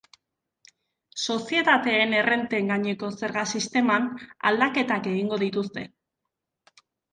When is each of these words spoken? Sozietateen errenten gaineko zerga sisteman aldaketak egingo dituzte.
Sozietateen 1.25 2.15
errenten 2.21 2.73
gaineko 2.73 3.11
zerga 3.21 3.45
sisteman 3.53 4.09
aldaketak 4.53 5.13
egingo 5.15 5.41
dituzte. 5.47 5.87